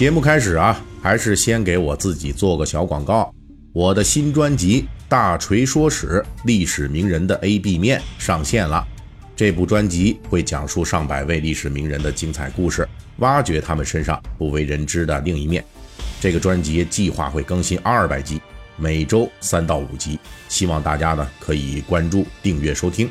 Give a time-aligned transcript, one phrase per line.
[0.00, 3.30] 节目开始啊，还是先给我自己做个小广告。
[3.74, 4.80] 我的新专辑
[5.10, 8.82] 《大锤说史：历史名人的 A B 面》上线了。
[9.36, 15.62] 这部专辑会讲述上百位历史名人的精彩故事，挖掘他们身上不为人知的另一面。
[16.18, 18.40] 这个专辑计划会更新二百集，
[18.78, 23.06] 每周三到五集，希望大家呢可以关注、订阅收听。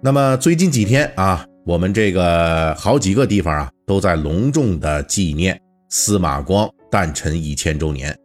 [0.00, 8.16] 那么最近几天啊，我们这个好几个地方啊，都在隆重的纪念司马光诞辰一千周年。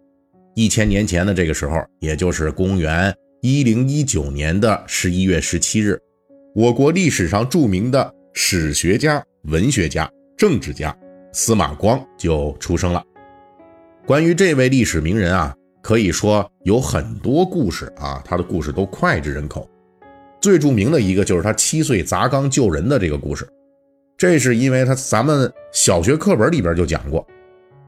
[0.56, 3.14] 一千年前的这个时候，也就是公元
[3.44, 6.00] 一零一九年的十一月十七日，
[6.56, 10.98] 我国历史上著名的史学家、文学家、政治家
[11.32, 13.04] 司马光就出生了。
[14.08, 19.70] 关于这位历史名人啊，可以说有很多故事啊，他的故事都脍炙人口。
[20.42, 23.48] 最著名的一个就是他七岁砸缸救人的这个故事，
[24.18, 27.26] 这是因为他咱们小学课本里边就讲过。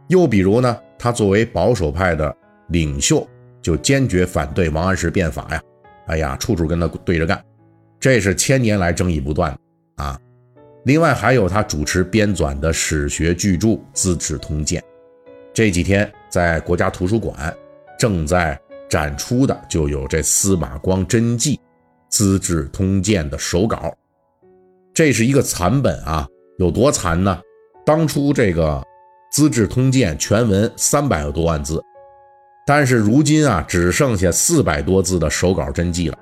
[0.07, 2.35] 又比如呢，他作为保守派的
[2.69, 3.27] 领袖，
[3.61, 5.61] 就坚决反对王安石变法呀，
[6.07, 7.39] 哎呀，处处跟他对着干，
[7.99, 9.55] 这是千年来争议不断
[9.97, 10.19] 啊。
[10.85, 14.81] 另外还有他主持编纂的史学巨著《资治通鉴》，
[15.53, 17.55] 这几天在国家图书馆
[17.99, 21.55] 正在展出的就有这司马光真迹。
[22.09, 23.95] 《资治通鉴》的手稿，
[24.93, 27.39] 这是一个残本啊，有多残呢？
[27.85, 28.71] 当初这个
[29.31, 31.81] 《资治通鉴》全文三百多万字，
[32.65, 36.17] 但是如今啊，只剩下四百多字的手稿真迹了。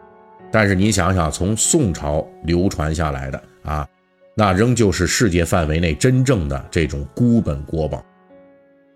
[0.51, 3.87] 但是你想想，从宋朝流传下来的啊，
[4.35, 8.03] 那仍旧是世界范围内真正的这种孤本国宝。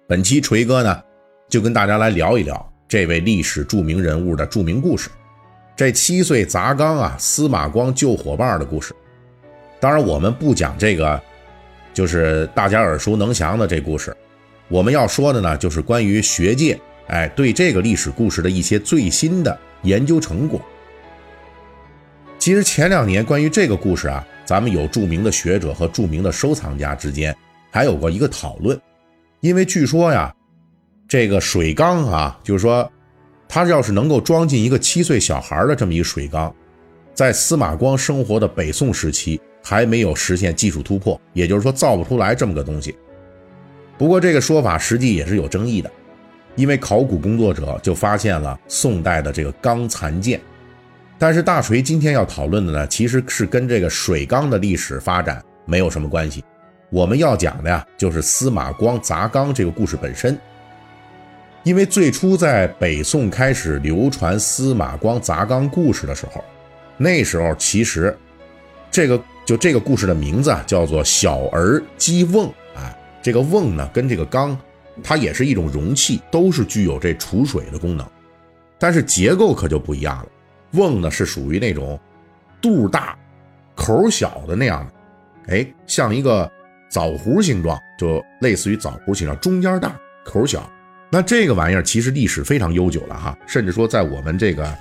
[0.07, 1.01] 本期锤哥呢，
[1.49, 5.09] 就跟大家来聊一聊这位历史著名人物的著名故事。
[5.75, 8.93] 这七岁砸缸啊，司马光救伙伴的故事。
[9.79, 11.19] 当然，我们不讲这个，
[11.91, 14.15] 就是大家耳熟能详的这故事。
[14.67, 20.61] 我们要说的呢，就是关于学界哎对这个历史故事的一些最新的研究成果。
[22.37, 27.35] 其实前两年关于这个故事啊，咱们有著名的学者和著名的收藏家之间
[27.71, 28.79] 还有过一个讨论，
[29.39, 30.31] 因为据说呀，
[31.07, 32.87] 这个水缸啊，就是说。
[33.53, 36.55] 他要是能够装进一个七岁小孩的这么一水缸，
[37.13, 42.95] 在司马光生活的北宋时期还没有实现技术突破，也就是说造不出来这么个东西。
[43.97, 45.91] 不过这个说法实际也是有争议的，
[46.55, 50.39] 因为考古工作者就发现了宋代的这个缸残件。
[51.19, 56.41] 但是大锤今天要讨论的呢，其实是跟这个水缸的历史发展没有什么关系。
[56.89, 60.39] 我们要讲的呀，就是司马光砸缸这个故事本身。
[61.63, 66.43] 因为最初在北宋开始流传司马光砸缸故事的时候，
[66.97, 68.17] 那时候其实
[68.89, 74.57] 这个就这个故事的名字啊叫做小儿击瓮啊，这个瓮呢跟这个缸，
[75.03, 78.05] 它也是一种容器，都是具有这储水的功能，
[78.79, 80.27] 但是结构可就不一样了。
[80.71, 81.99] 瓮呢是属于那种
[82.59, 83.15] 肚大
[83.75, 84.83] 口小的那样
[85.47, 86.49] 的，哎，像一个
[86.89, 89.95] 枣核形状，就类似于枣核形状，中间大
[90.25, 90.67] 口小。
[91.13, 94.73] 那这个玩意儿其实历史非常悠久了哈，甚至说在我们这个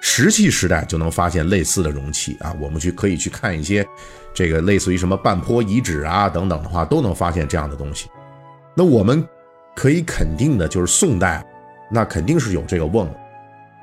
[0.00, 2.52] 石器时代就能发现类似的容器啊。
[2.60, 3.86] 我们去可以去看一些
[4.34, 8.08] 这个类似于什么半坡遗址啊等等的话，都能发现这样的东西。
[8.74, 9.24] 那我们
[9.76, 11.44] 可以肯定的就是宋代，
[11.88, 13.08] 那肯定是有这个瓮，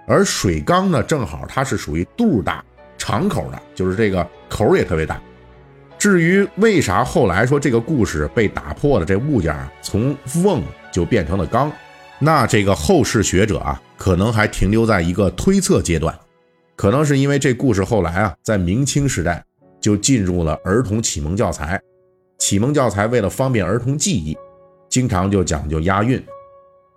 [0.06, 2.62] 而水缸呢，正好它是属于肚大
[2.98, 5.18] 敞口的，就是这个口也特别大。
[5.98, 10.14] 至于为啥后来说这个故事被打破了，这物件从
[10.44, 11.72] 瓮就变成了缸？
[12.18, 16.18] 那这个后世学者啊，可能还停留在一个推测阶段，
[16.76, 19.44] 可能是因为这故事后来啊，在明清时代
[19.82, 21.80] 就进入了儿童启蒙教材。
[22.38, 24.38] 启蒙教材为了方便儿童记忆，
[24.88, 26.24] 经常就讲究押韵，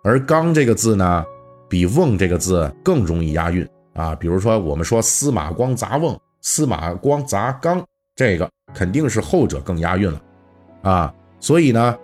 [0.04, 1.24] 而“缸”这个字呢，
[1.68, 4.14] 比“瓮”这个字更容易押韵啊。
[4.14, 10.22] 比如说，我们说司马光砸瓮，司马光砸缸，这个肯定是后者更押韵了
[10.82, 11.12] 啊。
[11.40, 11.98] 所以呢。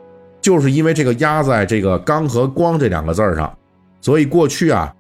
[0.45, 3.51] 就是因为这个压在这个“刚”和“光”这两个字儿上，
[4.03, 4.95] 所以过去啊，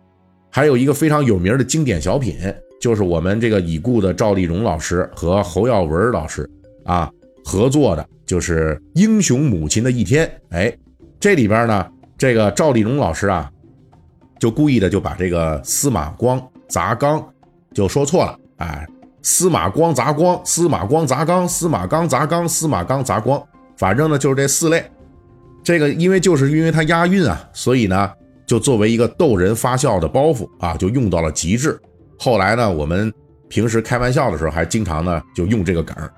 [0.50, 2.38] 还有一个非常有名的经典小品，
[2.80, 6.48] 就是我们这个已故的赵丽蓉老师和侯耀文老师
[6.86, 7.12] 啊
[7.44, 10.26] 合作的，就是《英雄母亲的一天》。
[10.48, 10.74] 哎，
[11.20, 11.86] 这里边呢，
[12.16, 13.50] 这个赵丽蓉老师啊，
[14.38, 17.22] 就故意的就把这个司马光砸缸
[17.74, 18.88] 就说错了，哎，
[19.20, 24.82] 司马光砸光，司马光砸缸，司马刚砸缸，司马刚砸光，反正呢就是这四类。
[25.64, 28.12] 这个因为就是因为它押韵啊，所以呢，
[28.46, 31.80] 就作为一个逗人发笑的包袱啊，就用到了极致。
[32.18, 33.12] 后来呢，我们
[33.48, 36.12] 平时开玩笑的时候还经常呢就用这个梗儿。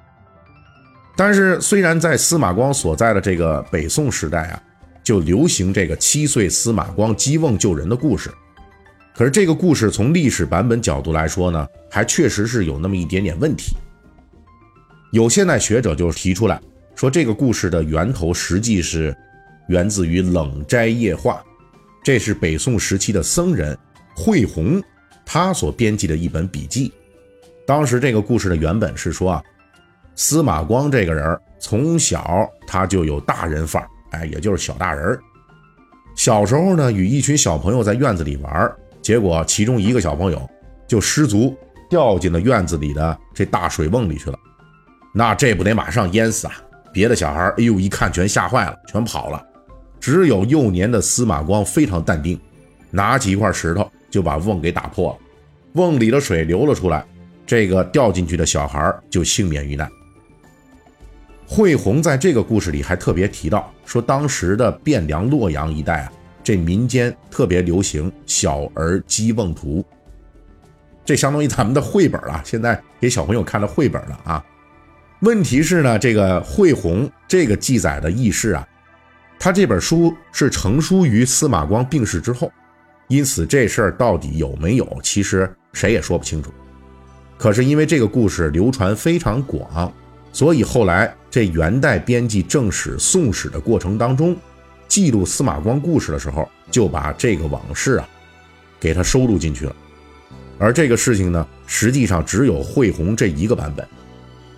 [1.16, 4.62] 但是虽然在司马光所在的这个北宋时代啊，
[5.04, 8.28] 就流行这个七岁司马光击瓮救人的故事，
[9.14, 13.76] 可是这个故事从历史版本角度来说呢，还确实是有那么一点点问题。
[15.12, 16.60] 有现代学者就提出来
[16.96, 19.16] 说，这个故事的源头实际是
[19.68, 21.42] 源自于《冷斋夜话》，
[22.02, 23.76] 这是北宋时期的僧人
[24.16, 24.82] 惠洪
[25.24, 26.92] 他所编辑的一本笔记。
[27.66, 29.42] 当时这个故事的原本是说啊。
[30.18, 35.18] 司马光这个人从小他就有大人范儿，哎，也就是小大人
[36.14, 40.48] 小时候呢，与一群小朋友在院子里玩，结果其中一个小朋友
[40.88, 41.54] 就失足
[41.90, 44.38] 掉进了院子里的这大水瓮里去了。
[45.12, 46.54] 那这不得马上淹死啊！
[46.94, 49.46] 别的小孩哎呦一看全吓坏了，全跑了。
[50.06, 52.38] 只有幼年的司马光非常淡定，
[52.92, 55.18] 拿起一块石头就把瓮给打破了，
[55.72, 57.04] 瓮里的水流了出来，
[57.44, 59.90] 这个掉进去的小孩就幸免于难。
[61.44, 66.12] 惠洪在这个故事里还特别提到，说当时的汴梁、洛阳一带啊，
[66.44, 69.84] 这民间特别流行小儿击瓮图，
[71.04, 74.44] 这相当于咱们的绘本了，现在给小朋友看的绘本了啊。
[75.22, 78.68] 问题是呢，这个惠洪这个记载的轶事啊，
[79.38, 82.50] 他这本书是成书于司马光病逝之后，
[83.08, 86.50] 因此这事儿到底有没有，其实谁也说不清楚。
[87.38, 89.92] 可是因为这个故事流传非常广。
[90.32, 94.36] 所以后来这元代编辑正史、宋史的过程当中，
[94.86, 98.06] 记录司马光故事的时候，就把这个往事啊，
[98.78, 99.74] 给他收录进去了。
[100.58, 103.86] 而这个事情呢，实际上只有惠洪这一个版本。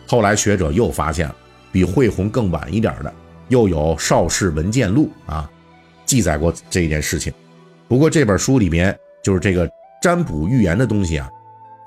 [0.09, 1.37] 后来学者又发现了，
[1.71, 3.15] 比惠洪更晚一点的，
[3.49, 5.51] 又有《邵氏文件录》啊，
[6.05, 7.33] 记载过这一件事情。
[7.89, 9.69] 不过这本书里面就是这个
[10.03, 11.29] 占卜预言的东西啊，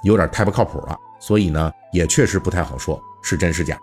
[0.03, 3.01] 有点太不靠谱了，所以呢，也确实不太好说。
[3.23, 3.77] 是真是假？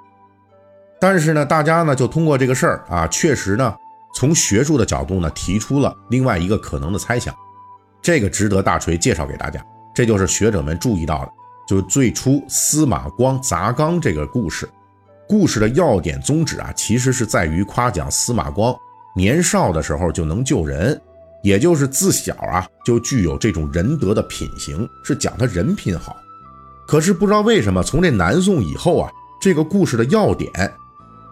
[1.00, 3.76] 但是呢，大家呢就通过这个事儿啊，确实呢，
[4.12, 7.32] 从学术的角度呢提出了另外一个可能的猜想，
[8.02, 9.64] 这个值得大锤介绍给大家。
[9.94, 11.32] 这就是学者们注意到的，
[11.68, 14.68] 就是最初司马光砸缸这个故事，
[15.28, 18.74] 故事的要点宗旨啊，其实是在于夸奖司马光
[19.14, 21.00] 年少的时候就能救人，
[21.42, 26.16] 也就是自小啊就具有这种仁德的品行，是讲他人品好。
[26.86, 29.10] 可是不知道为什么，从这南宋以后啊。
[29.40, 30.50] 这个故事的要点，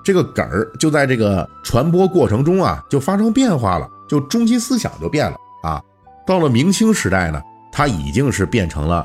[0.05, 5.83] 这个梗儿就在这个传播过程中啊，就发生变化了，就中心思想就变了啊。
[6.25, 9.05] 到了明清时代呢，它已经是变成了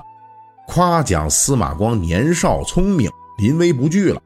[0.68, 3.10] 夸奖司马光年少聪明、
[3.40, 4.22] 临危不惧了。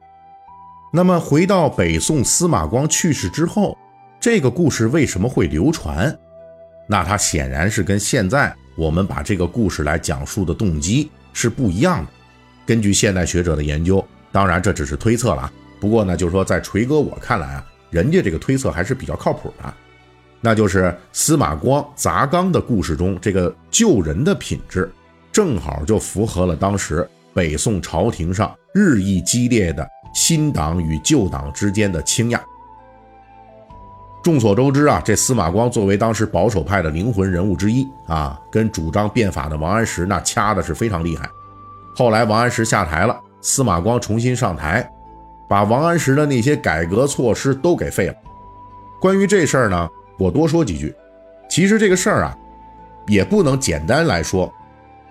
[0.96, 3.76] 那么回到北宋司马光去世之后，
[4.18, 6.18] 这个故事为什么会流传？
[6.86, 12.10] 那它显然是跟现在我们把这个故事来讲述的动机是不一样的。
[12.64, 14.02] 根据现代学者的研究。
[14.32, 15.52] 当然，这只是推测了。
[15.78, 19.74] 不过呢，就是说，在锤哥我看来啊，人家这个推测还是比较靠谱的。
[20.40, 24.90] 那就是司马光砸缸的故事中，这个救人的品质，
[25.30, 29.86] 正好就符合了当时北宋朝廷上日益激烈的
[30.16, 32.40] 新党与旧党之间的倾轧。
[34.22, 41.28] 众所周知啊，这司马光作为当时保守派的灵魂人物之一啊，跟主张变法的王安石那掐的是非常厉害。
[41.94, 43.20] 后来王安石下台了。
[43.42, 44.90] 司马光重新上台，
[45.48, 48.14] 把王安石的那些改革措施都给废了。
[48.98, 50.92] 关于这事儿呢，我多说几句。
[51.48, 52.36] 其实这个事儿啊，
[53.06, 54.52] 也不能简单来说，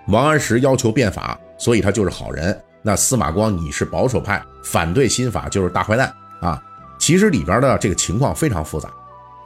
[0.08, 2.60] 王安石要求变法，所以他就是好人。
[2.86, 6.62] 那司马光你是保守派，反对新法就是大坏蛋啊。
[6.98, 8.88] 其实里边的这个情况非常复杂，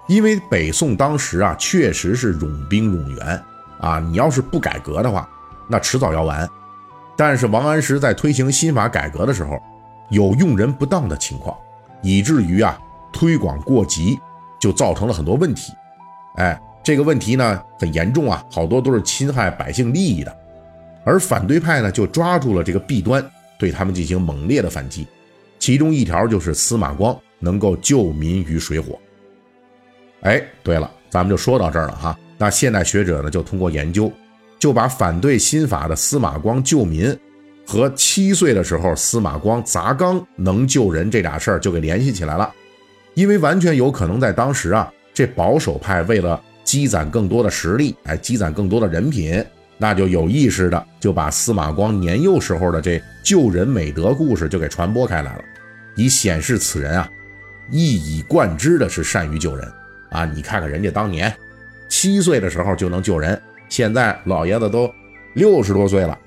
[0.08, 3.42] 因为北宋当时啊，确实是冗兵冗员
[3.80, 5.26] 啊，你要是不改革的话，
[5.66, 6.46] 那迟早要完。
[7.16, 9.58] 但是王安石在推行新法改革的时候，
[10.10, 11.56] 有用人不当的情况，
[12.02, 12.78] 以至于啊
[13.10, 14.20] 推广过急，
[14.58, 15.72] 就造成了很多问题。
[16.36, 20.36] 哎，这个问题呢很严重啊，好多都是侵害百姓利益的。
[21.04, 23.24] 而反对派呢就抓住了这个弊端，
[23.58, 25.06] 对他们进行猛烈的反击。
[25.58, 28.98] 其中一条就是司马光能够救民于水火。
[30.22, 32.18] 哎，对了，咱们就说到这儿了哈。
[32.38, 34.10] 那现代学者呢就通过研究。
[34.58, 37.18] 就把反对新法的司马光救民
[37.66, 42.52] 和七岁的时候司马光砸缸能救人这俩事儿就给联系起来了，
[43.14, 49.42] 因为完全有可能在当时啊，这保守派为了积攒更多的实力，哎，积攒更多的人品，
[49.82, 55.44] 那就有意识的就把司马光年幼时候的这救人美德故事就给传播开来了，
[55.96, 57.08] 以显示此人啊
[57.70, 59.66] 一以贯之的是善于救人
[60.10, 60.26] 啊！
[60.26, 61.34] 你看看人家当年
[61.88, 63.40] 七岁的时候就能救人。
[63.70, 64.92] 现在老爷子都
[65.34, 66.18] 六十多岁了，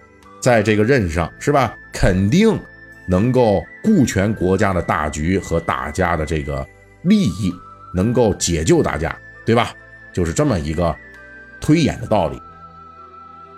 [0.41, 1.75] 在这个任上是吧？
[1.91, 2.59] 肯定
[3.05, 6.67] 能够顾全国家的大局和大家的这个
[7.03, 7.53] 利益，
[7.93, 9.75] 能够解救大家，对吧？
[10.11, 10.95] 就是这么一个
[11.61, 12.41] 推演的道理。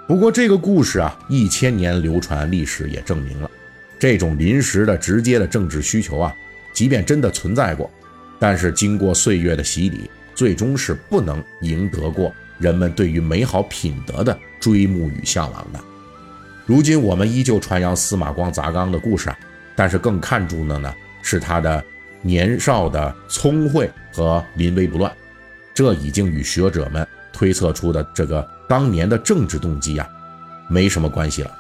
[0.08, 3.50] 不过这个故事啊，一千年流传，历史也证明了，
[3.98, 6.36] 这种临时的、直接的政治需求啊，
[6.74, 7.90] 即便真的存在过，
[8.38, 15.80] 但是经过岁月的洗礼，最终是不能赢得过人们对于美好品德的追慕与向往的。
[16.68, 19.40] 如今我们依旧传扬司马光砸缸的故事啊，
[19.76, 20.94] 但是更看重的呢
[21.24, 21.84] 是他的
[22.22, 25.12] 年少的聪慧和临危不乱，
[25.74, 28.48] 这已经与学者们推测出的这个。
[28.68, 30.10] 当年的政治动机呀，
[30.68, 31.52] 没什么关系了。